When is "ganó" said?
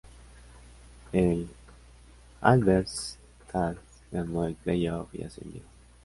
4.11-4.45